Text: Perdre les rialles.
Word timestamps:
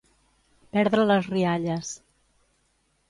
Perdre 0.77 1.05
les 1.11 1.29
rialles. 1.33 1.93